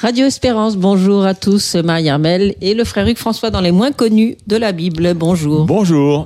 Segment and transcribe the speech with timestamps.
[0.00, 3.90] Radio Espérance, bonjour à tous, Marie Armel et le frère Hugues François dans les moins
[3.90, 5.12] connus de la Bible.
[5.14, 5.64] Bonjour.
[5.64, 6.24] Bonjour.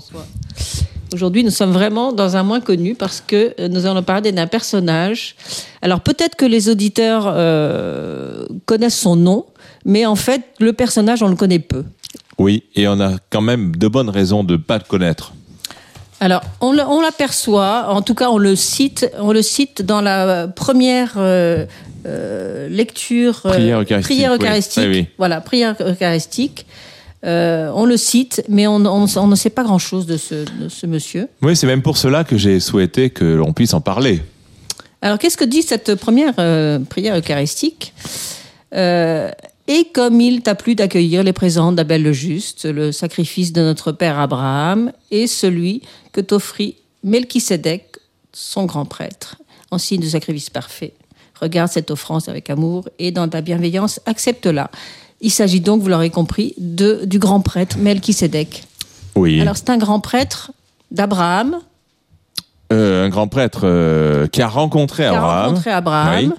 [1.15, 4.47] Aujourd'hui, nous sommes vraiment dans un moins connu parce que euh, nous allons parler d'un
[4.47, 5.37] personnage.
[5.80, 9.47] Alors peut-être que les auditeurs euh, connaissent son nom,
[9.87, 11.83] mais en fait, le personnage, on le connaît peu.
[12.37, 15.33] Oui, et on a quand même de bonnes raisons de ne pas le connaître.
[16.23, 21.15] Alors, on l'aperçoit, en tout cas, on le cite, on le cite dans la première
[21.17, 21.67] euh,
[22.07, 24.85] euh, lecture, euh, Prière eucharistique, prière eucharistique.
[24.88, 25.07] Oui.
[25.19, 26.65] Voilà, prière eucharistique.
[27.24, 30.69] Euh, on le cite, mais on, on- on ne sait pas grand-chose de ce, de
[30.69, 31.27] ce monsieur.
[31.43, 34.21] Oui, c'est même pour cela que j'ai souhaité que l'on puisse en parler.
[35.02, 37.95] Alors, qu'est-ce que dit cette première euh, prière eucharistique?
[38.77, 39.29] Euh,
[39.68, 43.93] Et comme il t'a plu d'accueillir les présents d'Abel le Juste, le sacrifice de notre
[43.93, 47.96] père Abraham, et celui que t'offrit Melchisédek,
[48.32, 49.37] son grand prêtre,
[49.71, 50.95] en signe de sacrifice parfait.
[51.41, 54.71] Regarde cette offrande avec amour et dans ta bienveillance, accepte-la.
[55.21, 58.65] Il s'agit donc, vous l'aurez compris, de, du grand prêtre Melchisédek.
[59.16, 59.40] Oui.
[59.40, 60.52] Alors, c'est un grand prêtre
[60.90, 61.59] d'Abraham,
[62.73, 65.47] Euh, un grand prêtre euh, qui a rencontré qui a Abraham.
[65.49, 66.25] rencontré Abraham.
[66.27, 66.33] Oui.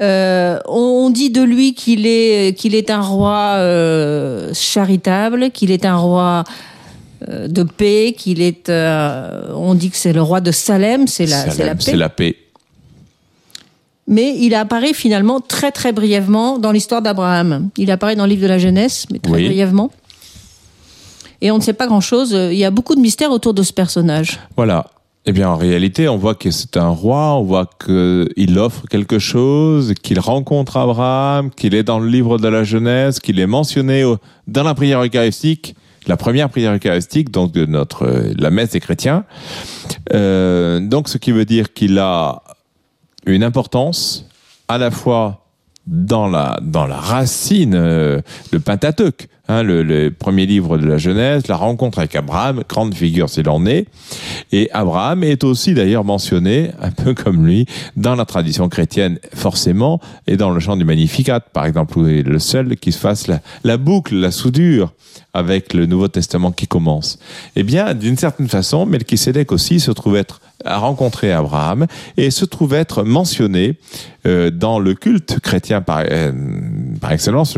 [0.00, 3.56] Euh, on dit de lui qu'il est qu'il est un roi
[4.54, 6.44] charitable, qu'il est un roi
[7.28, 8.68] de paix, qu'il est.
[8.68, 11.82] euh, on dit que c'est le roi de Salem, c'est la, c'est la Salem, paix.
[11.84, 12.36] C'est la paix.
[14.06, 17.68] Mais il apparaît finalement très très brièvement dans l'histoire d'Abraham.
[17.76, 19.46] Il apparaît dans le livre de la Genèse, mais très Oui.
[19.46, 19.90] brièvement.
[21.42, 22.32] Et on ne sait pas grand chose.
[22.32, 24.40] Il y a beaucoup de mystères autour de ce personnage.
[24.56, 24.86] Voilà.
[25.26, 29.18] Eh bien, en réalité, on voit que c'est un roi, on voit qu'il offre quelque
[29.18, 34.02] chose, qu'il rencontre Abraham, qu'il est dans le livre de la Genèse, qu'il est mentionné
[34.48, 35.74] dans la prière eucharistique,
[36.06, 39.24] la première prière eucharistique, donc de notre la messe des chrétiens.
[40.12, 42.42] Euh, donc, ce qui veut dire qu'il a
[43.26, 44.26] une importance
[44.68, 45.46] à la fois
[45.86, 48.20] dans la dans la racine, euh,
[48.52, 53.28] le Pentateuque, hein, le, premier livre de la Genèse, la rencontre avec Abraham, grande figure
[53.28, 53.86] s'il en est.
[54.52, 57.66] Et Abraham est aussi d'ailleurs mentionné, un peu comme lui,
[57.96, 62.18] dans la tradition chrétienne, forcément, et dans le chant du Magnificat, par exemple, où il
[62.18, 63.26] est le seul qui se fasse
[63.64, 64.92] la, boucle, la soudure
[65.32, 67.18] avec le Nouveau Testament qui commence.
[67.56, 71.86] Eh bien, d'une certaine façon, Melchisédek aussi se trouve être a rencontré Abraham
[72.16, 73.78] et se trouve être mentionné
[74.26, 76.32] euh, dans le culte chrétien par, euh,
[77.00, 77.56] par excellence,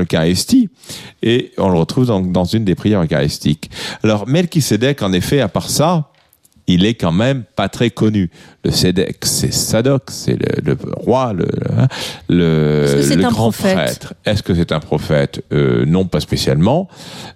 [1.23, 3.71] et on le retrouve dans, dans une des prières eucharistiques.
[4.03, 6.09] Alors, Melchisédek, en effet, à part ça,
[6.69, 8.31] il est quand même pas très connu.
[8.65, 11.33] Le Sédek, c'est Sadoc, c'est le, le roi,
[12.29, 14.15] le, c'est le grand prêtre.
[14.25, 15.45] Est-ce que c'est un prophète?
[15.53, 16.89] Euh, Non, pas spécialement,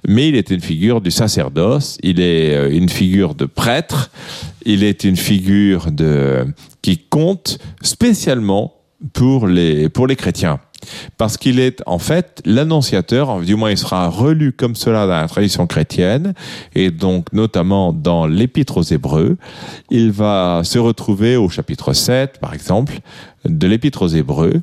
[0.07, 4.11] mais il est une figure du sacerdoce, il est euh, une figure de prêtre,
[4.65, 6.47] il est une figure de
[6.81, 8.75] qui compte spécialement
[9.13, 10.61] pour les pour les chrétiens.
[11.17, 15.29] Parce qu'il est en fait l'annonciateur, du moins il sera relu comme cela dans la
[15.29, 16.35] tradition chrétienne,
[16.75, 19.37] et donc notamment dans l'épître aux Hébreux.
[19.91, 23.01] Il va se retrouver au chapitre 7, par exemple,
[23.45, 24.63] de l'épître aux Hébreux,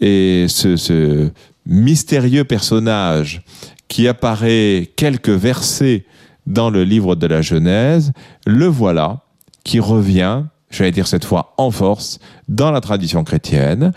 [0.00, 1.30] et ce, ce
[1.66, 3.42] mystérieux personnage
[3.88, 6.04] qui apparaît quelques versets
[6.46, 8.12] dans le livre de la Genèse,
[8.46, 9.20] le voilà
[9.64, 10.42] qui revient,
[10.74, 12.18] j'allais dire cette fois en force,
[12.48, 13.92] dans la tradition chrétienne,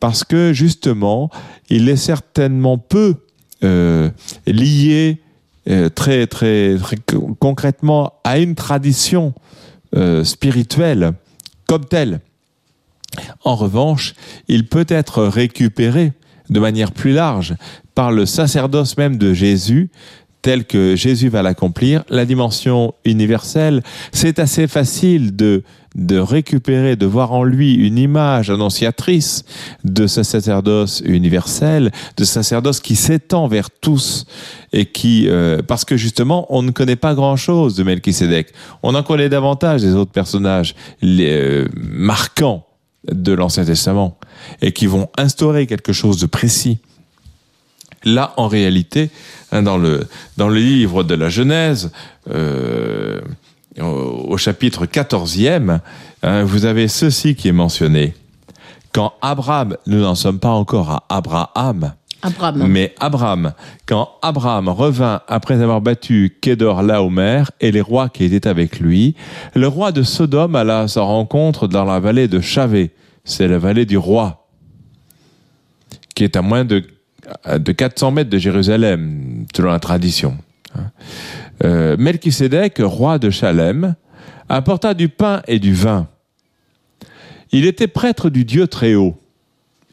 [0.00, 1.30] parce que justement,
[1.70, 3.14] il est certainement peu
[3.64, 4.10] euh,
[4.46, 5.20] lié
[5.68, 9.34] euh, très, très, très co- concrètement à une tradition
[9.96, 11.12] euh, spirituelle
[11.66, 12.20] comme telle.
[13.44, 14.14] En revanche,
[14.46, 16.12] il peut être récupéré
[16.50, 17.54] de manière plus large
[17.94, 19.90] par le sacerdoce même de Jésus,
[20.40, 23.82] tel que Jésus va l'accomplir, la dimension universelle.
[24.12, 25.64] C'est assez facile de,
[25.98, 29.44] de récupérer, de voir en lui une image annonciatrice
[29.84, 34.24] de ce sacerdoce universel, de ce sacerdoce qui s'étend vers tous
[34.72, 38.52] et qui, euh, parce que justement, on ne connaît pas grand-chose de Melchisédek.
[38.82, 42.64] On en connaît davantage des autres personnages les, euh, marquants
[43.10, 44.18] de l'Ancien Testament
[44.62, 46.78] et qui vont instaurer quelque chose de précis.
[48.04, 49.10] Là, en réalité,
[49.50, 50.06] hein, dans le,
[50.36, 51.90] dans le livre de la Genèse,
[52.30, 53.20] euh,
[53.80, 55.80] au, chapitre 14e,
[56.22, 58.14] hein, vous avez ceci qui est mentionné.
[58.92, 61.92] Quand Abraham, nous n'en sommes pas encore à Abraham,
[62.22, 62.66] Abraham.
[62.66, 63.52] Mais Abraham,
[63.86, 69.14] quand Abraham revint après avoir battu Kédor Laomer et les rois qui étaient avec lui,
[69.54, 72.90] le roi de Sodome alla à sa rencontre dans la vallée de Chavé.
[73.24, 74.48] C'est la vallée du roi,
[76.14, 76.82] qui est à moins de,
[77.46, 80.36] de 400 mètres de Jérusalem, selon la tradition.
[81.64, 81.96] Euh,
[82.80, 83.94] roi de Chalem,
[84.48, 86.08] apporta du pain et du vin.
[87.52, 89.16] Il était prêtre du Dieu très haut.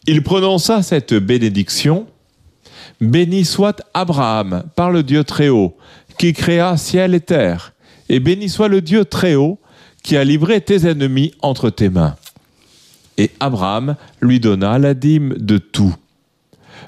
[0.07, 2.07] Il prononça cette bénédiction
[3.01, 5.75] Béni soit Abraham par le Dieu très haut,
[6.17, 7.73] qui créa ciel et terre,
[8.09, 9.59] et béni soit le Dieu très haut,
[10.03, 12.15] qui a livré tes ennemis entre tes mains.
[13.17, 15.95] Et Abraham lui donna la dîme de tout.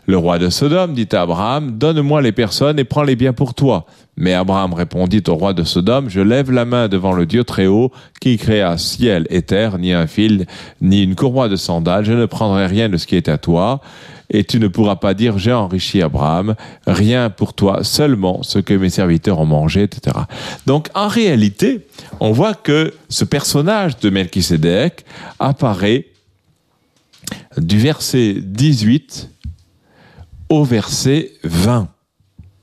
[0.08, 3.54] Le roi de Sodome dit à Abraham, Donne-moi les personnes et prends les biens pour
[3.54, 3.86] toi.
[4.16, 7.68] Mais Abraham répondit au roi de Sodome, Je lève la main devant le Dieu très
[7.68, 10.46] haut, qui créa ciel et terre, ni un fil,
[10.82, 13.82] ni une courroie de sandales, je ne prendrai rien de ce qui est à toi
[14.30, 16.56] et tu ne pourras pas dire j'ai enrichi Abraham,
[16.86, 20.16] rien pour toi, seulement ce que mes serviteurs ont mangé, etc.
[20.66, 21.88] Donc en réalité,
[22.20, 25.06] on voit que ce personnage de Melchisédek
[25.40, 26.08] apparaît
[27.58, 29.30] du verset 18
[30.50, 31.90] au verset 20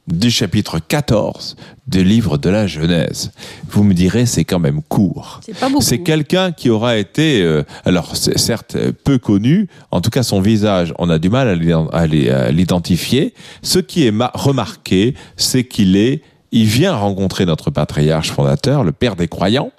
[0.06, 3.32] du chapitre 14 du livre de la Genèse.
[3.70, 5.40] Vous me direz, c'est quand même court.
[5.80, 10.92] C'est quelqu'un qui aura été, euh, alors certes peu connu, en tout cas son visage,
[10.98, 11.48] on a du mal
[11.92, 12.06] à
[12.52, 13.34] l'identifier.
[13.62, 16.22] Ce qui est remarqué, c'est qu'il est,
[16.52, 19.70] il vient rencontrer notre patriarche fondateur, le père des croyants.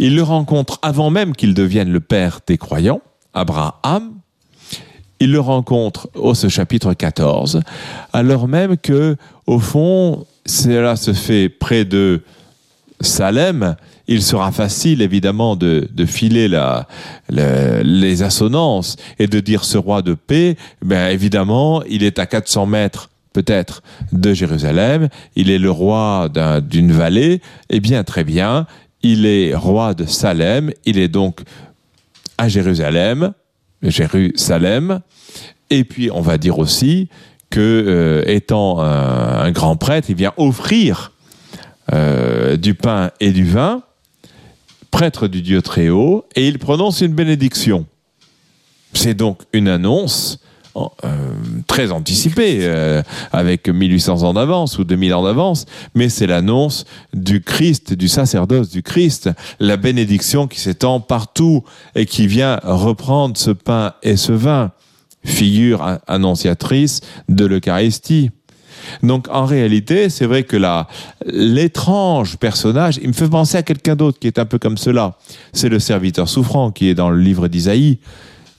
[0.00, 3.00] Il le rencontre avant même qu'il devienne le père des croyants,
[3.34, 4.12] Abraham,
[5.20, 7.60] il le rencontre au ce chapitre 14,
[8.12, 9.16] alors même que,
[9.46, 12.22] au fond, cela se fait près de
[13.00, 13.76] Salem,
[14.06, 16.88] il sera facile évidemment de, filer la,
[17.28, 22.66] les assonances et de dire ce roi de paix, ben évidemment, il est à 400
[22.66, 23.82] mètres peut-être
[24.12, 26.28] de Jérusalem, il est le roi
[26.62, 28.66] d'une vallée, eh bien très bien,
[29.02, 31.42] il est roi de Salem, il est donc
[32.38, 33.32] à Jérusalem,
[33.82, 35.00] Jérusalem.
[35.70, 37.08] Et puis, on va dire aussi
[37.50, 41.12] que, euh, étant un, grand prêtre, il vient offrir
[41.92, 43.82] euh, du pain et du vin,
[44.90, 47.86] prêtre du Dieu très haut, et il prononce une bénédiction.
[48.94, 50.40] C'est donc une annonce
[51.04, 51.32] euh,
[51.66, 52.68] très anticipée,
[53.32, 56.84] avec 1800 ans d'avance ou 2000 ans d'avance, mais c'est l'annonce
[57.14, 59.30] du Christ, du sacerdoce du Christ,
[59.60, 61.64] la bénédiction qui s'étend partout
[61.94, 64.72] et qui vient reprendre ce pain et ce vin,
[65.24, 68.30] figure annonciatrice de l'Eucharistie.
[69.02, 70.86] Donc en réalité, c'est vrai que là,
[71.26, 75.16] l'étrange personnage, il me fait penser à quelqu'un d'autre qui est un peu comme cela.
[75.52, 77.98] C'est le serviteur souffrant qui est dans le livre d'Isaïe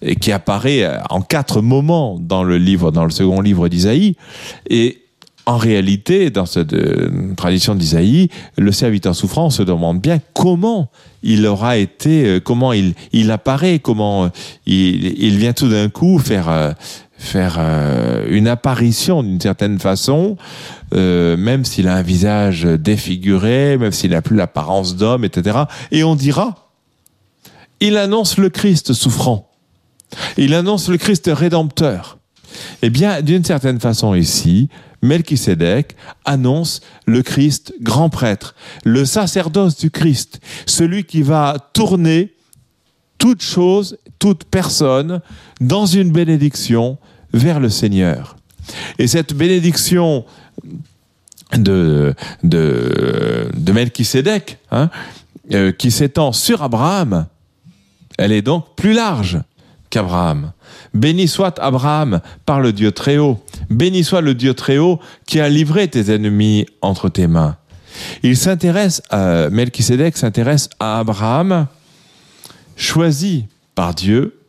[0.02, 4.16] et qui apparaît euh, en quatre moments dans le livre, dans le second livre d'Isaïe.
[4.70, 5.02] Et
[5.46, 10.90] en réalité, dans cette euh, tradition d'Isaïe, le serviteur souffrant se demande bien comment
[11.24, 14.30] il aura été, euh, comment il, il apparaît, comment
[14.66, 16.76] il, il vient tout d'un coup faire
[17.18, 17.60] faire
[18.30, 20.38] une apparition d'une certaine façon,
[20.94, 25.64] même s'il a un visage défiguré, même s'il n'a plus l'apparence d'homme, etc.
[25.92, 26.70] Et on dira,
[27.82, 29.49] il annonce le Christ souffrant.
[30.38, 32.18] Il annonce le Christ rédempteur.
[32.82, 34.70] Eh bien, d'une certaine façon ici,
[35.02, 35.96] Melchisédek
[36.26, 42.34] annonce le Christ grand prêtre, le sacerdoce du Christ, celui qui va tourner
[43.18, 45.22] toute chose, toute personne
[45.62, 46.98] dans une bénédiction
[47.34, 48.36] vers le Seigneur.
[48.98, 50.26] Et cette bénédiction
[51.54, 53.74] de, de, de
[54.72, 54.90] hein,
[55.54, 57.26] euh, qui s'étend sur Abraham,
[58.18, 59.40] elle est donc plus large
[59.90, 60.52] qu'Abraham.
[60.94, 63.40] Béni soit Abraham par le Dieu très haut.
[63.70, 67.58] Béni soit le Dieu très haut qui a livré tes ennemis entre tes mains.
[68.24, 71.68] Il s'intéresse, à, Melchisedec s'intéresse à Abraham,
[72.76, 74.40] choisi par Dieu,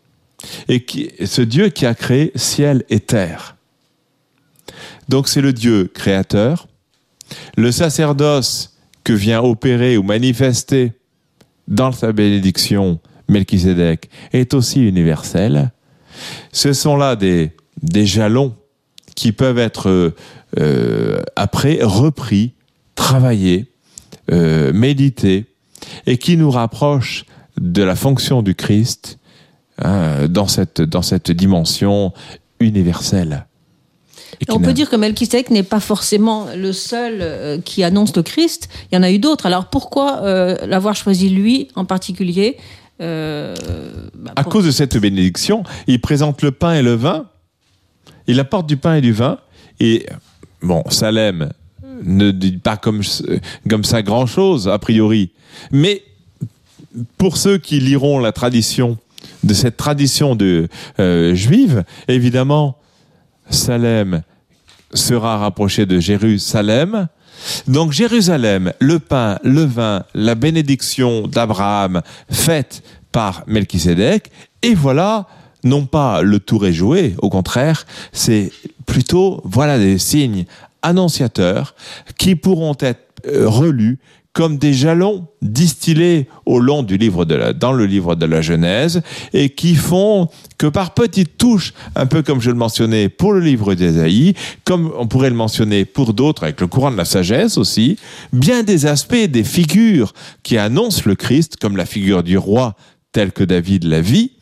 [0.68, 3.56] et qui, ce Dieu qui a créé ciel et terre.
[5.08, 6.68] Donc c'est le Dieu créateur,
[7.56, 10.92] le sacerdoce que vient opérer ou manifester
[11.68, 15.70] dans sa bénédiction Melchisedec est aussi universel.
[16.52, 18.54] Ce sont là des, des jalons
[19.14, 20.14] qui peuvent être
[20.58, 22.54] euh, après repris,
[22.94, 23.72] travaillés,
[24.30, 25.46] euh, médités,
[26.06, 27.24] et qui nous rapprochent
[27.58, 29.18] de la fonction du Christ
[29.78, 32.12] hein, dans, cette, dans cette dimension
[32.58, 33.46] universelle.
[34.48, 38.68] On peut dire que Melchisedec n'est pas forcément le seul euh, qui annonce le Christ.
[38.90, 39.46] Il y en a eu d'autres.
[39.46, 40.22] Alors pourquoi
[40.66, 42.56] l'avoir choisi lui en particulier?
[43.00, 43.54] Euh,
[44.14, 47.26] bah, à cause de cette bénédiction, il présente le pain et le vin.
[48.26, 49.38] il apporte du pain et du vin.
[49.80, 50.06] Et
[50.62, 51.50] bon, Salem
[52.02, 53.02] ne dit pas comme,
[53.68, 55.30] comme ça grand-chose, a priori.
[55.70, 56.02] Mais
[57.18, 58.98] pour ceux qui liront la tradition,
[59.44, 62.76] de cette tradition de, euh, juive, évidemment,
[63.48, 64.22] Salem
[64.92, 67.08] sera rapproché de Jérusalem.
[67.66, 72.82] Donc Jérusalem, le pain, le vin, la bénédiction d'Abraham faite
[73.12, 74.30] par Melchisédek,
[74.62, 75.26] et voilà,
[75.64, 78.52] non pas le tour est joué, au contraire, c'est
[78.86, 80.44] plutôt, voilà des signes
[80.82, 81.74] annonciateurs
[82.18, 83.98] qui pourront être euh, relus
[84.32, 88.42] comme des jalons distillés au long du livre de la, dans le livre de la
[88.42, 93.32] Genèse et qui font que par petites touches, un peu comme je le mentionnais pour
[93.32, 94.34] le livre d'Ésaïe,
[94.64, 97.98] comme on pourrait le mentionner pour d'autres avec le courant de la sagesse aussi,
[98.32, 102.76] bien des aspects, des figures qui annoncent le Christ, comme la figure du roi
[103.12, 104.32] tel que David la vit,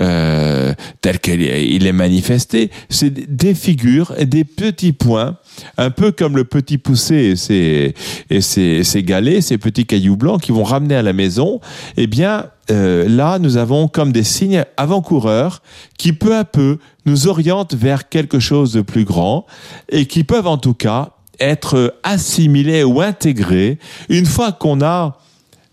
[0.00, 1.42] euh, tel qu'il
[1.86, 5.36] est manifesté, c'est des figures et des petits points,
[5.76, 7.94] un peu comme le petit poussé et ses,
[8.30, 11.60] et ses, galets, ces petits cailloux blancs qui vont ramener à la maison.
[11.96, 15.62] Eh bien, euh, là, nous avons comme des signes avant-coureurs
[15.98, 19.46] qui peu à peu nous orientent vers quelque chose de plus grand
[19.90, 25.18] et qui peuvent en tout cas être assimilés ou intégrés une fois qu'on a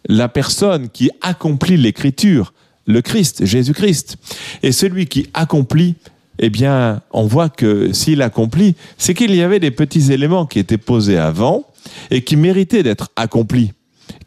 [0.07, 2.53] la personne qui accomplit l'écriture
[2.87, 4.17] le Christ, Jésus-Christ.
[4.63, 5.95] Et celui qui accomplit,
[6.39, 10.59] eh bien, on voit que s'il accomplit, c'est qu'il y avait des petits éléments qui
[10.59, 11.65] étaient posés avant
[12.09, 13.73] et qui méritaient d'être accomplis,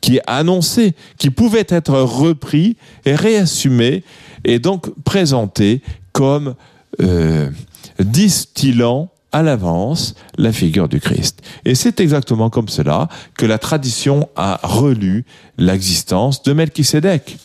[0.01, 4.05] qui annonçaient, qui pouvaient être repris et réassumés
[4.45, 6.55] et donc présentés comme
[7.01, 7.51] euh,
[7.99, 11.41] distillant à l'avance la figure du Christ.
[11.65, 15.25] Et c'est exactement comme cela que la tradition a relu
[15.57, 17.39] l'existence de Melchisédek.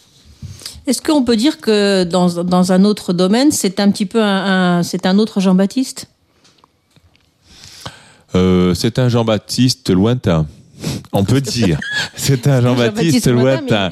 [0.88, 4.84] Est-ce qu'on peut dire que dans, dans, un autre domaine, c'est un petit peu un,
[4.84, 6.08] c'est un autre Jean-Baptiste?
[8.36, 10.46] Euh, C'est un Jean-Baptiste lointain.
[11.12, 11.80] On peut dire.
[12.15, 13.92] C'est un Jean-Baptiste lointain.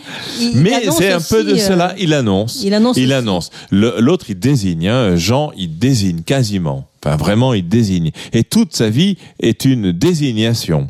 [0.54, 1.92] Mais, c'est un peu de cela.
[1.92, 2.62] Euh, il annonce.
[2.64, 2.98] Il annonce.
[2.98, 3.50] Il annonce.
[3.72, 4.88] L'autre, il désigne.
[4.88, 5.16] Hein.
[5.16, 6.88] Jean, il désigne quasiment.
[7.04, 8.12] Enfin, vraiment, il désigne.
[8.32, 10.88] Et toute sa vie est une désignation.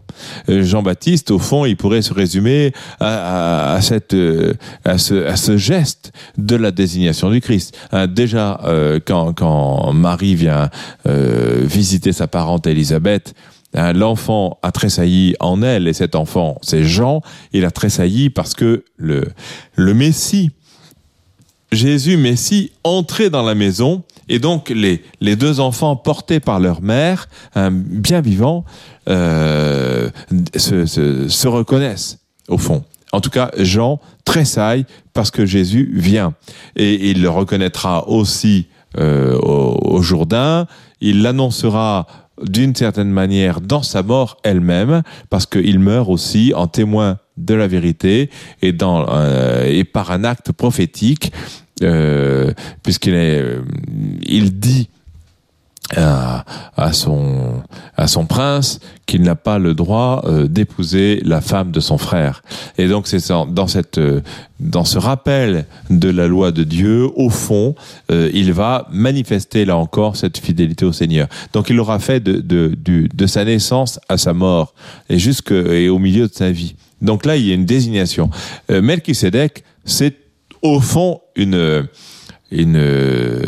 [0.48, 4.54] Euh, Jean-Baptiste, au fond, il pourrait se résumer à, cette, euh,
[4.86, 7.76] à, ce, à ce geste de la désignation du Christ.
[7.92, 10.70] Hein, déjà, euh, quand, quand Marie vient
[11.06, 13.34] visiter sa parente Élisabeth,
[13.74, 17.22] hein, l'enfant a tressailli en elle, et cet enfant, c'est Jean,
[17.54, 19.24] il a tressailli parce que le,
[19.76, 20.52] le Messie,
[21.74, 26.82] Jésus Messie, entrait dans la maison, et donc les, les deux enfants portés par leur
[26.82, 28.66] mère, bien vivant,
[29.10, 30.10] euh,
[30.56, 32.84] se, se, se, reconnaissent au fond.
[33.12, 36.34] En tout cas, Jean tressaille parce que Jésus vient.
[36.76, 40.68] Et il le reconnaîtra aussi euh, au, Jourdain.
[41.02, 42.08] Il l'annoncera
[42.42, 47.68] d'une certaine manière dans sa mort elle-même, parce qu'il meurt aussi en témoin de la
[47.68, 48.30] vérité
[48.62, 51.32] et, dans, euh, et par un acte prophétique
[52.84, 53.62] puisqu'il est, euh,
[54.24, 54.90] il dit
[55.96, 56.46] à,
[56.78, 57.62] à, son
[57.98, 62.42] à son prince qu'il n'a pas le droit euh, d'épouser la femme de son frère.
[62.78, 64.00] Et donc c'est dans cette
[64.60, 67.76] dans ce rappel de la loi de Dieu au fond,
[68.10, 71.28] il va manifester là encore cette fidélité au Seigneur.
[71.52, 74.74] Donc il l'aura fait de de, de de sa naissance à sa mort
[75.10, 76.76] et jusque et au milieu de sa vie.
[77.02, 78.30] Donc là il y a une désignation.
[78.72, 80.23] Euh, Melchisedec c'est
[80.64, 81.88] au fond une,
[82.52, 83.44] une,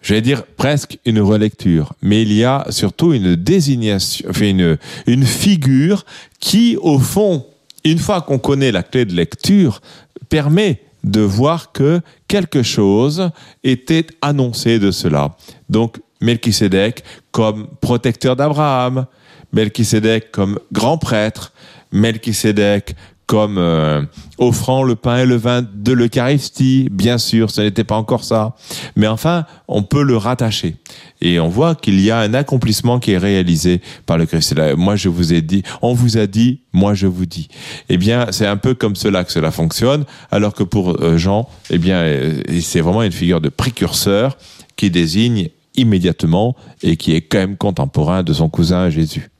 [0.00, 5.24] j'allais dire presque une relecture, mais il y a surtout une désignation, enfin une, une
[5.24, 6.06] figure
[6.40, 7.44] qui, au fond,
[7.84, 9.82] une fois qu'on connaît la clé de lecture,
[10.28, 13.30] permet de voir que quelque chose
[13.64, 15.36] était annoncé de cela.
[15.68, 17.02] Donc, Melchisédek
[17.32, 19.06] comme protecteur d'Abraham,
[19.52, 21.52] Melchisédek comme grand prêtre,
[21.90, 22.94] Melchisédek
[23.32, 24.02] comme euh,
[24.36, 28.56] offrant le pain et le vin de l'Eucharistie, bien sûr, ce n'était pas encore ça.
[28.94, 30.76] Mais enfin, on peut le rattacher.
[31.22, 34.54] Et on voit qu'il y a un accomplissement qui est réalisé par le Christ.
[34.76, 37.48] moi, je vous ai dit, on vous a dit, moi, je vous dis.
[37.88, 41.48] Eh bien, c'est un peu comme cela que cela fonctionne, alors que pour euh, Jean,
[41.70, 44.36] eh bien, euh, c'est vraiment une figure de précurseur
[44.76, 49.31] qui désigne immédiatement et qui est quand même contemporain de son cousin Jésus.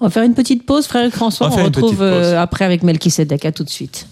[0.00, 1.50] On va faire une petite pause, frère François.
[1.52, 3.44] On, on retrouve euh, après avec Melchisedec.
[3.44, 4.06] À tout de suite.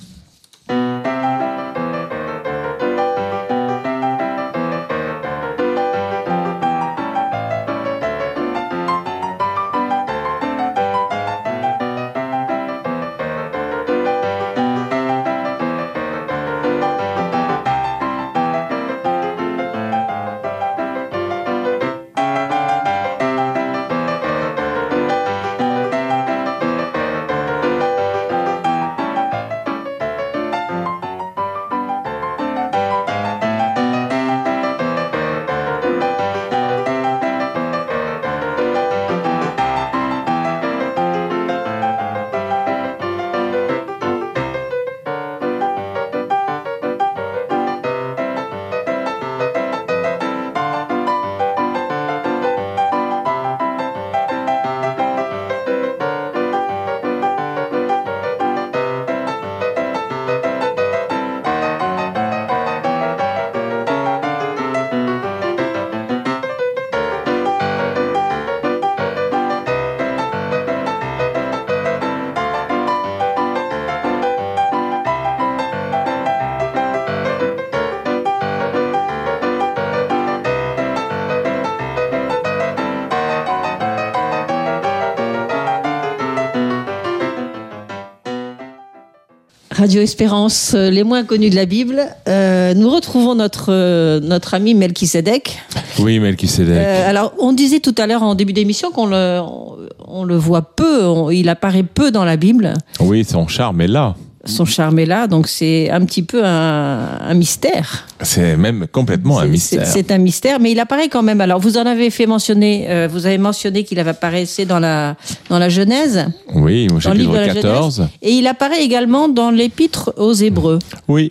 [89.79, 92.01] Radio Espérance, euh, les moins connus de la Bible.
[92.27, 95.57] Euh, nous retrouvons notre, euh, notre ami Melchisedec.
[96.01, 96.75] Oui, Melchisedec.
[96.77, 99.77] Euh, alors, on disait tout à l'heure en début d'émission qu'on le, on,
[100.09, 102.75] on le voit peu, on- il apparaît peu dans la Bible.
[102.99, 104.17] Oui, son charme est là.
[104.49, 108.07] Son charme est là, donc c'est un petit peu un, un mystère.
[108.23, 109.87] C'est même complètement un mystère.
[109.87, 111.41] C'est un mystère, mais il apparaît quand même.
[111.41, 115.17] Alors, vous en avez fait mentionner, euh, vous avez mentionné qu'il avait apparaissé dans la,
[115.51, 117.97] dans la Genèse, Oui, au chapitre de la 14.
[117.97, 120.79] Genèse, et il apparaît également dans l'épître aux Hébreux.
[121.09, 121.31] Oui,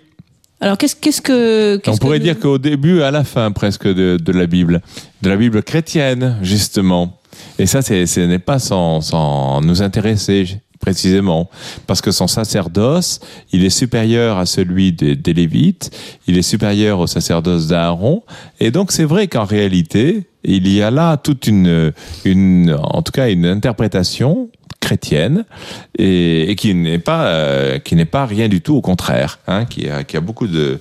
[0.62, 1.82] Alors, qu'est-ce que.
[1.88, 4.82] on pourrait que- dire qu'au début, à la fin presque de, de la Bible,
[5.24, 7.18] de la Bible chrétienne, justement.
[7.60, 11.50] Et ça, ce n'est pas sans, sans nous intéresser précisément,
[11.88, 13.20] parce que son sacerdoce,
[13.52, 15.92] il est supérieur à celui des, des Lévites,
[16.28, 18.24] il est supérieur au sacerdoce d'Aaron,
[18.60, 21.92] et donc c'est vrai qu'en réalité, il y a là toute une,
[22.26, 25.44] une, en tout cas, une interprétation chrétienne
[25.98, 29.66] et, et qui n'est pas euh, qui n'est pas rien du tout au contraire hein,
[29.66, 30.80] qui a qui a beaucoup de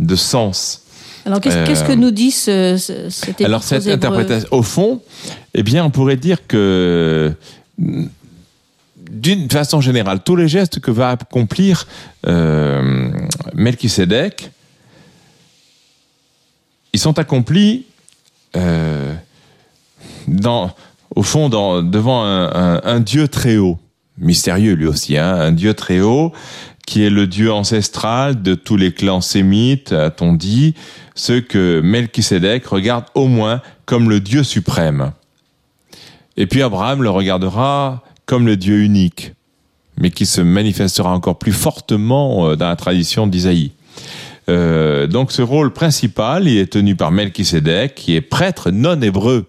[0.00, 0.82] de sens.
[1.24, 5.00] Alors, qu'est-ce Euh, qu'est-ce que nous dit ce, ce- alors cette interprétation au fond
[5.54, 7.32] eh bien on pourrait dire que
[9.10, 11.86] d'une façon générale tous les gestes que va accomplir
[12.26, 13.10] euh,
[13.54, 14.50] Melchisédek
[16.96, 17.84] ils sont accomplis
[18.56, 19.14] euh,
[20.28, 20.74] dans,
[21.14, 23.78] au fond devant un, Dieu très haut,
[24.16, 26.32] mystérieux lui aussi, hein, un Dieu très haut
[26.86, 30.74] qui est le Dieu ancestral de tous les clans sémites, a-t-on dit,
[31.14, 35.12] ce que Melchisédek regarde au moins comme le Dieu suprême.
[36.38, 39.32] Et puis Abraham le regardera comme le Dieu unique,
[39.98, 43.72] mais qui se manifestera encore plus fortement euh, dans la tradition d'Isaïe.
[44.48, 49.46] Euh, donc ce rôle principal, il est tenu par Melchisédek, qui est prêtre non hébreu.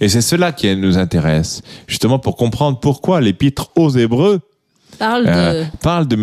[0.00, 4.40] Et c'est cela qui nous intéresse, justement pour comprendre pourquoi l'épître aux Hébreux
[4.98, 5.30] Parle de.
[5.30, 6.16] euh, parle de.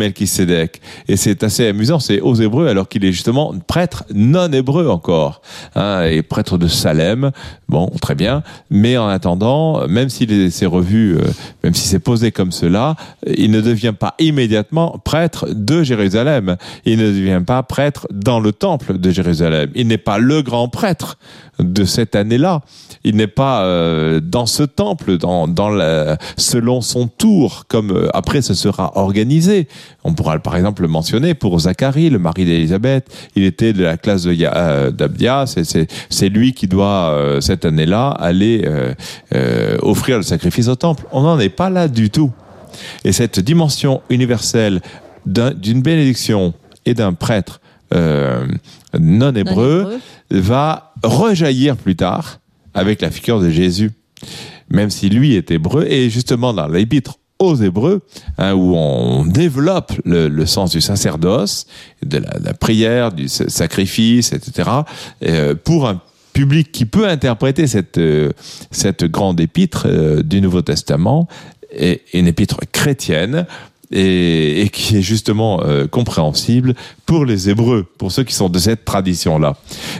[1.08, 5.40] Et c'est assez amusant, c'est aux Hébreux alors qu'il est justement prêtre non hébreu encore,
[5.74, 7.30] hein, et prêtre de Salem.
[7.68, 8.42] Bon, très bien.
[8.70, 11.22] Mais en attendant, même s'il s'est revu, euh,
[11.62, 16.56] même si c'est posé comme cela, il ne devient pas immédiatement prêtre de Jérusalem.
[16.84, 19.70] Il ne devient pas prêtre dans le temple de Jérusalem.
[19.74, 21.18] Il n'est pas le grand prêtre
[21.58, 22.62] de cette année-là.
[23.06, 28.08] Il n'est pas euh, dans ce temple, dans, dans la, selon son tour, comme euh,
[28.14, 29.68] après ce sera organisé.
[30.04, 33.06] On pourra par exemple le mentionner pour Zacharie, le mari d'Élisabeth.
[33.36, 34.90] Il était de la classe Ya- euh,
[35.46, 38.94] c'est c'est lui qui doit euh, cette année-là aller euh,
[39.34, 41.04] euh, offrir le sacrifice au temple.
[41.12, 42.32] On n'en est pas là du tout.
[43.04, 44.80] Et cette dimension universelle
[45.26, 46.54] d'un- d'une bénédiction
[46.86, 47.60] et d'un prêtre
[47.94, 48.46] euh,
[48.98, 49.98] non hébreu
[50.30, 52.38] va rejaillir plus tard
[52.74, 53.92] avec la figure de Jésus,
[54.68, 55.86] même si lui est hébreu.
[55.88, 58.02] Et justement, dans l'épître aux Hébreux,
[58.38, 61.66] hein, où on développe le, sens du sacerdoce,
[62.04, 64.70] de la, prière, du sa- sacrifice, etc.,
[65.24, 66.00] euh, pour un
[66.32, 68.32] public qui peut interpréter cette, euh,
[68.70, 71.28] cette grande épître euh, du Nouveau Testament,
[71.72, 73.46] et, une épître chrétienne,
[73.90, 75.60] et, qui est justement
[75.90, 76.74] compréhensible
[77.06, 79.56] pour les Hébreux, pour ceux qui sont de cette tradition-là.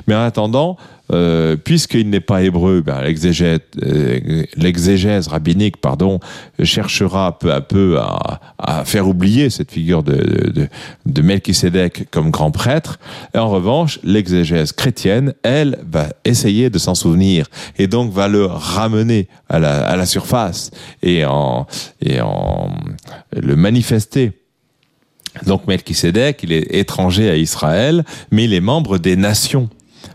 [0.06, 0.78] Mais en attendant,
[1.12, 6.18] euh, puisqu'il n'est pas hébreu, ben, l'exégèse, euh, l'exégèse rabbinique pardon,
[6.62, 10.68] cherchera peu à peu à, à faire oublier cette figure de, de,
[11.04, 12.98] de Melchisédek comme grand prêtre.
[13.34, 18.46] Et en revanche, l'exégèse chrétienne, elle, va essayer de s'en souvenir et donc va le
[18.46, 20.70] ramener à la, à la surface
[21.02, 21.66] et en,
[22.00, 22.70] et en
[23.36, 24.32] le manifester.
[25.46, 29.68] Donc Melchisédek, il est étranger à Israël, mais il est membre des nations.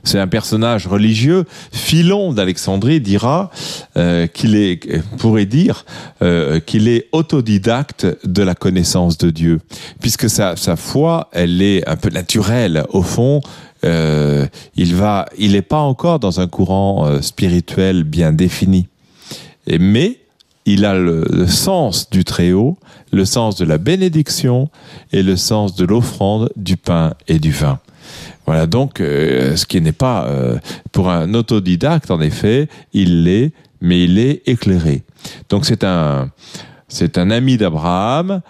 [0.03, 1.45] C'est un personnage religieux.
[1.71, 3.51] Philon d'Alexandrie dira
[3.97, 5.85] euh, qu'il est, pourrait dire
[6.21, 9.59] euh, qu'il est autodidacte de la connaissance de Dieu,
[9.99, 13.41] puisque sa, foi, elle est un peu naturelle au fond.
[13.85, 18.87] Euh, il va, il n'est pas encore dans un courant spirituel bien défini,
[19.67, 20.17] mais
[20.65, 22.77] il a le sens du Très-Haut,
[23.11, 24.69] le sens de la bénédiction
[25.11, 27.79] et le sens de l'offrande du pain et du vin.
[28.45, 30.57] Voilà donc euh, ce qui n'est pas euh,
[30.91, 35.03] pour un autodidacte en effet, il l'est, mais il est éclairé.
[35.49, 36.29] Donc c'est un
[36.87, 38.41] c'est un ami d'Abraham.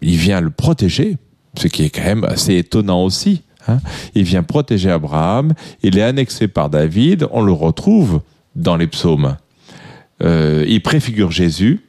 [0.00, 1.16] Il vient le protéger,
[1.56, 3.42] ce qui est quand même assez étonnant aussi.
[3.68, 3.80] hein.
[4.14, 5.52] Il vient protéger Abraham.
[5.82, 7.26] Il est annexé par David.
[7.32, 8.20] On le retrouve
[8.56, 9.36] dans les psaumes.
[10.22, 11.80] Euh, il préfigure Jésus.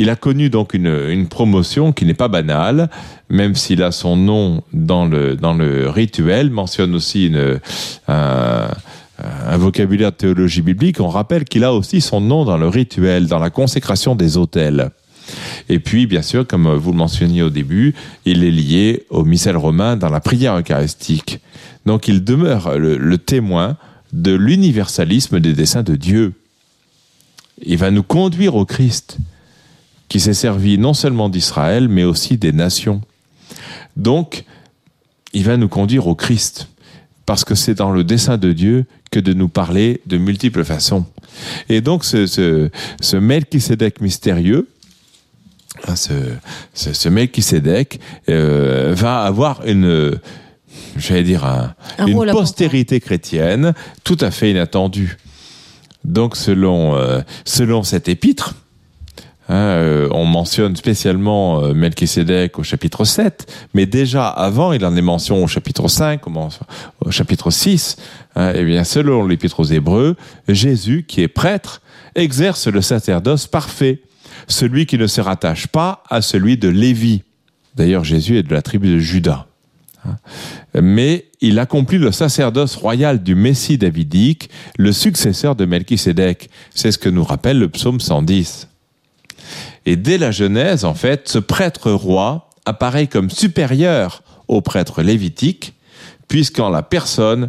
[0.00, 2.88] Il a connu donc une, promotion qui n'est pas banale,
[3.28, 7.30] même s'il a son nom dans le, dans le rituel, mentionne aussi
[8.08, 8.70] un
[9.58, 11.00] vocabulaire de théologie biblique.
[11.00, 14.88] On rappelle qu'il a aussi son nom dans le rituel, dans la consécration des autels.
[15.68, 19.58] Et puis, bien sûr, comme vous le mentionniez au début, il est lié au missel
[19.58, 21.40] romain dans la prière eucharistique.
[21.84, 23.76] Donc, il demeure le, le témoin
[24.14, 26.32] de l'universalisme des desseins de Dieu.
[27.62, 29.18] Il va nous conduire au Christ,
[30.10, 33.00] qui s'est servi non seulement d'Israël, mais aussi des nations.
[33.96, 34.44] Donc,
[35.32, 36.68] il va nous conduire au Christ,
[37.24, 41.06] parce que c'est dans le dessein de Dieu que de nous parler de multiples façons.
[41.68, 42.70] Et donc, ce, ce,
[43.00, 44.68] ce Melchisedec mystérieux,
[45.86, 46.12] hein, ce,
[46.74, 50.18] ce, ce Melchisedec, euh, va avoir une,
[50.96, 55.18] j'allais dire, un, Un une postérité chrétienne tout à fait inattendue.
[56.02, 58.56] Donc, selon, euh, selon cette épître,
[59.50, 64.96] hein, euh, on mentionne spécialement euh, Melchisédek au chapitre 7, mais déjà avant, il en
[64.96, 67.96] est mention au chapitre 5, au, chapitre 6.
[68.36, 70.16] Hein, eh bien, selon l'épître aux Hébreux,
[70.48, 71.82] Jésus, qui est prêtre,
[72.14, 74.00] exerce le sacerdoce parfait,
[74.48, 77.22] celui qui ne se rattache pas à celui de Lévi.
[77.76, 79.46] D'ailleurs, Jésus est de la tribu de Judas
[80.74, 86.50] mais il accomplit le sacerdoce royal du Messie davidique, le successeur de Melchisédek.
[86.74, 88.69] C'est ce que nous rappelle le psaume 110.
[89.86, 95.74] Et dès la Genèse, en fait, ce prêtre roi apparaît comme supérieur au prêtre lévitique,
[96.28, 97.48] puisqu'en la personne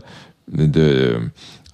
[0.51, 1.19] de,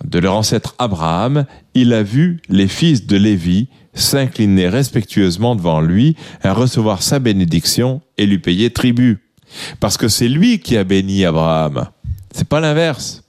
[0.03, 6.15] de leur ancêtre Abraham, il a vu les fils de Lévi s'incliner respectueusement devant lui,
[6.43, 9.19] à recevoir sa bénédiction et lui payer tribut.
[9.79, 11.87] Parce que c'est lui qui a béni Abraham.
[12.31, 13.23] C'est pas l'inverse.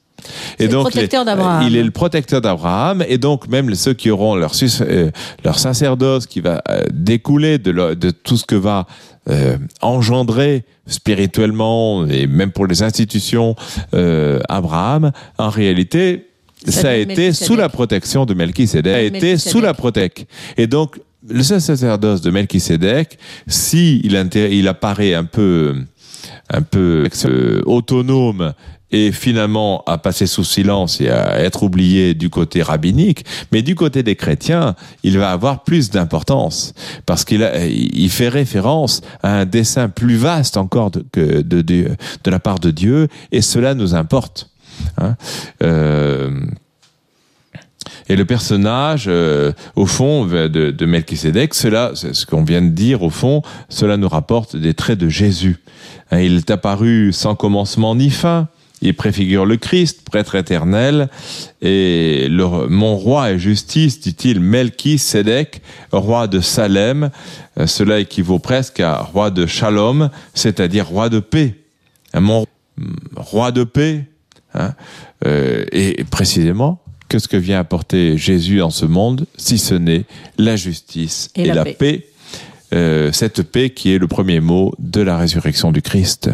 [0.59, 1.67] C'est le protecteur d'Abraham.
[1.67, 5.11] Il est le protecteur d'Abraham, et donc même ceux qui auront leur, euh,
[5.45, 8.87] leur sacerdoce qui va euh, découler de, le- de tout ce que va
[9.29, 13.55] euh, engendrer spirituellement et même pour les institutions
[13.95, 16.27] euh, Abraham, en réalité,
[16.67, 20.27] Ça ça a été sous la protection de Melchisédek, a été sous la protec.
[20.57, 24.17] Et donc, le sacerdoce de Melchisédek, si il,
[24.69, 25.75] apparaît un peu,
[26.51, 28.53] un peu euh, autonome
[28.91, 33.75] et finalement à passer sous silence et à être oublié du côté rabbinique, mais du
[33.75, 36.75] côté des chrétiens, il va avoir plus d'importance
[37.07, 41.91] parce qu'il il fait référence à un dessein plus vaste encore de, que de, de,
[42.25, 44.51] de la part de Dieu et cela nous importe.
[44.97, 45.17] Hein.
[45.63, 46.41] Euh,
[48.09, 53.03] et le personnage, euh, au fond, de, de Melchisédek, cela, ce qu'on vient de dire,
[53.03, 55.59] au fond, cela nous rapporte des traits de Jésus.
[56.11, 58.49] Hein, Il est apparu sans commencement ni fin.
[58.81, 61.09] Il préfigure le Christ, prêtre éternel,
[61.61, 65.63] et le, mon roi et justice, dit-il, Melchisédek,
[65.93, 67.11] roi de Salem.
[67.59, 71.55] Euh, Cela équivaut presque à roi de Shalom, c'est-à-dire roi de paix.
[72.15, 72.47] Hein, Mon
[73.17, 74.05] roi de paix.
[74.55, 74.75] hein.
[75.27, 80.05] Euh, et précisément, qu'est-ce que vient apporter Jésus dans ce monde, si ce n'est
[80.37, 81.75] la justice Et et, la la paix?
[81.79, 82.07] paix,
[82.75, 86.29] Euh, cette paix qui est le premier mot de la résurrection du Christ.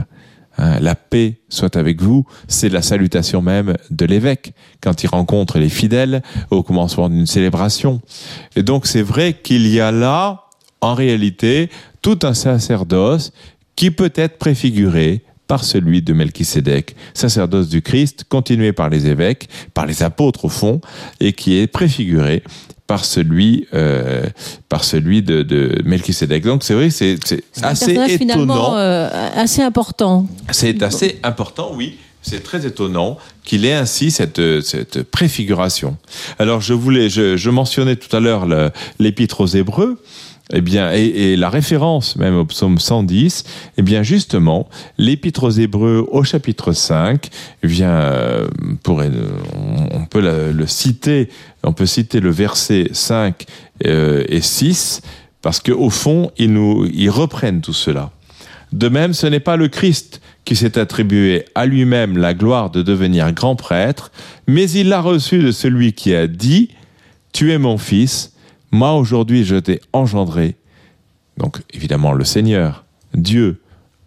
[0.59, 5.59] Hein, la paix soit avec vous, c'est la salutation même de l'évêque quand il rencontre
[5.59, 8.01] les fidèles au commencement d'une célébration.
[8.57, 10.45] Et donc c'est vrai qu'il y a là,
[10.81, 11.71] en réalité,
[12.03, 13.33] tout un sacerdoce
[13.77, 19.49] qui peut être préfiguré par celui de Melchisédek, sacerdoce du Christ, continué par les évêques,
[19.75, 20.81] par les apôtres au fond,
[21.21, 22.43] et qui est préfiguré
[22.87, 24.25] par celui, euh,
[24.68, 25.83] par celui de, de.
[26.40, 27.18] Donc c'est vrai, c'est
[27.62, 28.77] assez étonnant.
[28.77, 30.27] euh, assez important.
[30.51, 31.99] C'est assez important, oui.
[32.27, 35.99] C'est très étonnant qu'il ait ainsi cette, cette préfiguration.
[36.38, 38.47] Alors, je voulais, je, je mentionnais tout à l'heure
[38.99, 39.99] l'épître aux Hébreux.
[40.52, 43.44] Eh bien, et, la référence même au psaume 110,
[43.78, 47.30] eh bien, justement, l'épître aux Hébreux au chapitre 5,
[47.62, 48.48] eh bien, euh,
[48.83, 49.11] pourrait,
[49.54, 51.30] on, peut le, le citer,
[51.62, 53.46] on peut citer le verset 5
[53.87, 55.00] euh, et 6,
[55.40, 58.11] parce qu'au fond, ils, nous, ils reprennent tout cela.
[58.72, 62.83] De même, ce n'est pas le Christ qui s'est attribué à lui-même la gloire de
[62.83, 64.12] devenir grand prêtre,
[64.46, 66.68] mais il l'a reçu de celui qui a dit,
[67.33, 68.34] Tu es mon fils,
[68.74, 70.56] moi aujourd'hui je t'ai engendré.
[71.38, 72.84] Donc évidemment le Seigneur,
[73.14, 73.60] Dieu,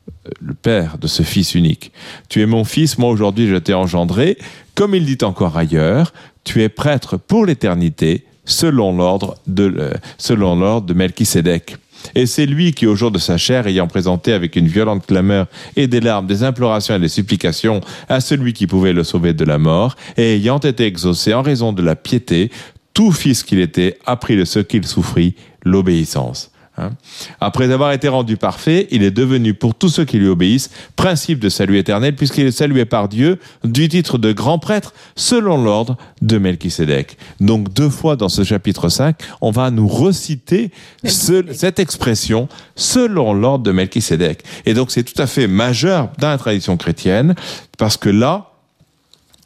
[0.10, 1.92] euh, le Père de ce Fils unique.
[2.30, 4.38] Tu es mon fils, moi aujourd'hui je t'ai engendré.
[4.76, 10.56] Comme il dit encore ailleurs, tu es prêtre pour l'éternité, selon l'ordre de, euh, selon
[10.56, 11.78] l'ordre de Melchisédek.
[12.16, 15.48] Et c'est lui qui, au jour de sa chair, ayant présenté avec une violente clameur
[15.76, 19.44] et des larmes, des implorations et des supplications à celui qui pouvait le sauver de
[19.44, 22.52] la mort, et ayant été exaucé en raison de la piété,
[22.98, 26.50] tout fils qu'il était a pris de ce qu'il souffrit, l'obéissance.
[26.80, 26.94] Hein.
[27.40, 31.38] Après avoir été rendu parfait, il est devenu pour tous ceux qui lui obéissent principe
[31.38, 35.96] de salut éternel, puisqu'il est salué par Dieu du titre de grand prêtre selon l'ordre
[36.24, 37.20] de Melchisédek.
[37.40, 40.72] Donc deux fois dans ce chapitre 5, on va nous reciter
[41.04, 44.44] cette expression selon l'ordre de Melchisédek.
[44.66, 47.36] Et donc c'est tout à fait majeur dans la tradition chrétienne,
[47.78, 48.57] parce que là,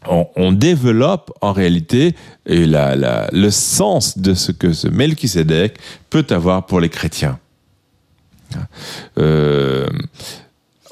[0.08, 5.78] on, développe en réalité le sens de ce que ce Melchisedec
[6.10, 7.40] peut avoir pour les chrétiens.
[9.18, 9.88] Euh,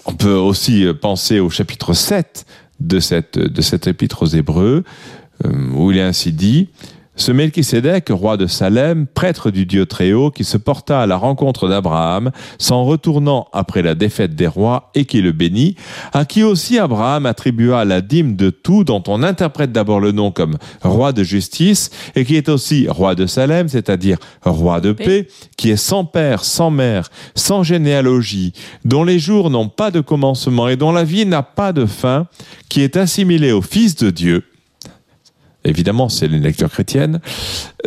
[0.06, 2.46] on peut aussi penser au chapitre 7
[2.80, 4.84] de cette, de épître aux Hébreux,
[5.46, 6.70] euh, où il est ainsi dit,
[7.20, 11.68] ce Melchisédek, roi de Salem, prêtre du Dieu Très-Haut, qui se porta à la rencontre
[11.68, 15.76] d'Abraham, s'en retournant après la défaite des rois et qui le bénit,
[16.14, 20.32] à qui aussi Abraham attribua la dîme de tout, dont on interprète d'abord le nom
[20.32, 25.28] comme roi de justice, et qui est aussi roi de Salem, c'est-à-dire roi de paix,
[25.58, 28.54] qui est sans père, sans mère, sans généalogie,
[28.86, 32.28] dont les jours n'ont pas de commencement et dont la vie n'a pas de fin,
[32.70, 34.44] qui est assimilé au Fils de Dieu,
[35.64, 37.20] évidemment c'est une lecture chrétienne,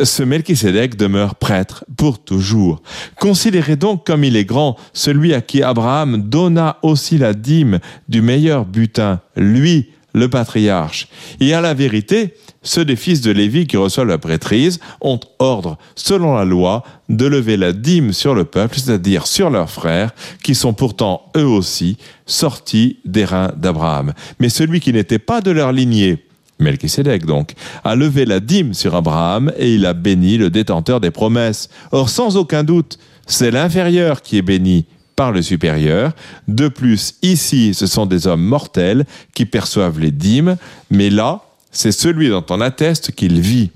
[0.01, 2.81] ce Melchisédek demeure prêtre pour toujours.
[3.19, 8.21] Considérez donc comme il est grand celui à qui Abraham donna aussi la dîme du
[8.21, 11.07] meilleur butin, lui, le patriarche.
[11.39, 15.77] Et à la vérité, ceux des fils de Lévi qui reçoivent la prêtrise ont ordre,
[15.95, 20.11] selon la loi, de lever la dîme sur le peuple, c'est-à-dire sur leurs frères,
[20.43, 24.13] qui sont pourtant eux aussi sortis des reins d'Abraham.
[24.39, 26.23] Mais celui qui n'était pas de leur lignée,
[26.59, 31.11] Melchisedec donc, a levé la dîme sur Abraham et il a béni le détenteur des
[31.11, 31.69] promesses.
[31.91, 34.85] Or, sans aucun doute, c'est l'inférieur qui est béni
[35.15, 36.13] par le supérieur.
[36.47, 40.57] De plus, ici, ce sont des hommes mortels qui perçoivent les dîmes,
[40.89, 43.71] mais là, c'est celui dont on atteste qu'il vit.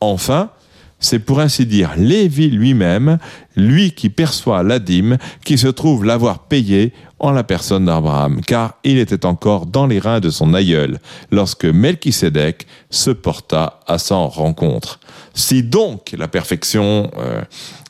[0.00, 0.50] Enfin,
[0.98, 3.18] c'est pour ainsi dire Lévi lui-même,
[3.56, 8.74] lui qui perçoit la dîme, qui se trouve l'avoir payé en la personne d'Abraham, car
[8.82, 10.98] il était encore dans les reins de son aïeul
[11.30, 14.98] lorsque Melchisédek se porta à sa rencontre.
[15.34, 17.42] Si donc la perfection euh,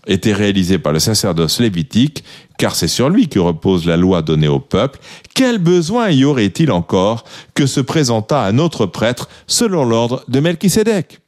[0.07, 2.25] était réalisée par le sacerdoce lévitique,
[2.59, 4.99] car c'est sur lui que repose la loi donnée au peuple,
[5.35, 11.21] quel besoin y aurait-il encore que se présentât un autre prêtre selon l'ordre de Melchisédek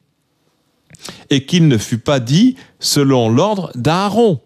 [1.30, 4.40] et qu'il ne fût pas dit selon l'ordre d'Aaron.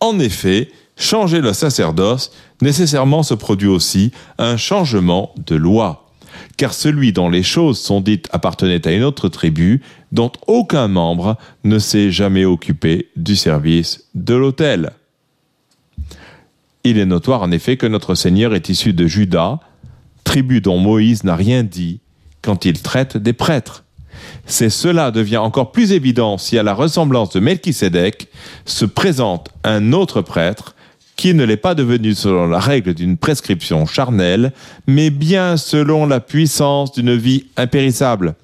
[0.00, 6.04] En effet, changer le sacerdoce, nécessairement se produit aussi un changement de loi.
[6.56, 9.80] Car celui dont les choses sont dites appartenait à une autre tribu,
[10.12, 14.92] dont aucun membre ne s'est jamais occupé du service de l'autel.
[16.84, 19.60] Il est notoire en effet que notre Seigneur est issu de Juda,
[20.24, 22.00] tribu dont Moïse n'a rien dit
[22.42, 23.84] quand il traite des prêtres.
[24.46, 28.28] C'est cela devient encore plus évident si à la ressemblance de Melchisédek
[28.64, 30.74] se présente un autre prêtre
[31.18, 34.52] qui ne l'est pas devenu selon la règle d'une prescription charnelle,
[34.86, 38.36] mais bien selon la puissance d'une vie impérissable.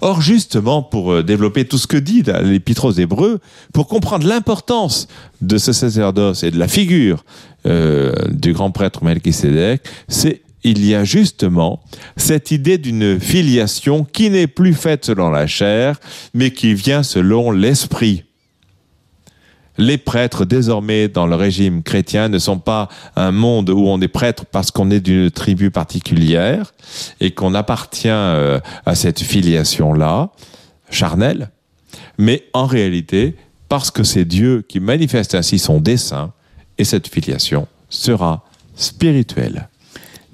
[0.00, 3.38] Or, justement, pour euh, développer tout ce que dit l'Épître aux Hébreux,
[3.72, 5.06] pour comprendre l'importance
[5.40, 7.24] de ce sacerdoce et de la figure
[7.64, 11.80] euh, du grand prêtre Melchisédek, c'est il y a justement
[12.16, 16.00] cette idée d'une filiation qui n'est plus faite selon la chair,
[16.34, 18.25] mais qui vient selon l'esprit.
[19.78, 24.08] Les prêtres, désormais, dans le régime chrétien, ne sont pas un monde où on est
[24.08, 26.72] prêtre parce qu'on est d'une tribu particulière
[27.20, 30.30] et qu'on appartient euh, à cette filiation-là,
[30.90, 31.50] charnelle,
[32.18, 33.36] mais en réalité,
[33.68, 36.32] parce que c'est Dieu qui manifeste ainsi son dessein,
[36.78, 38.44] et cette filiation sera
[38.76, 39.68] spirituelle.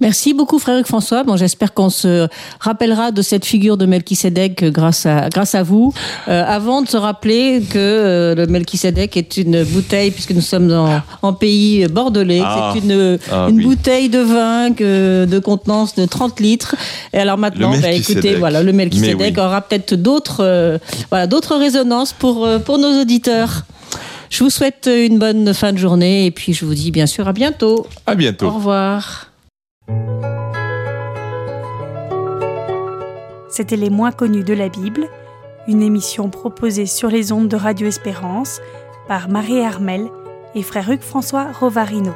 [0.02, 1.22] Merci beaucoup, frère François.
[1.22, 2.26] Bon, j'espère qu'on se
[2.58, 5.94] rappellera de cette figure de Melchisedec grâce à, grâce à vous.
[6.26, 10.72] Euh, avant de se rappeler que euh, le Melchisedec est une bouteille, puisque nous sommes
[11.22, 12.72] en, pays bordelais, ah.
[12.74, 16.74] c'est une, ah une bouteille de vin de contenance de 30 litres.
[17.12, 20.78] Et alors maintenant, bah, écoutez, voilà, le Melchisedec aura peut-être d'autres, euh,
[21.10, 23.62] voilà, d'autres résonances pour, pour nos auditeurs.
[24.30, 27.28] Je vous souhaite une bonne fin de journée et puis je vous dis bien sûr
[27.28, 27.86] à bientôt.
[28.04, 28.46] À bientôt.
[28.46, 29.31] Au revoir.
[33.48, 35.08] C'était Les moins connus de la Bible,
[35.68, 38.60] une émission proposée sur les ondes de Radio Espérance
[39.08, 40.08] par Marie Armel
[40.54, 42.12] et frère Hugues François Rovarino.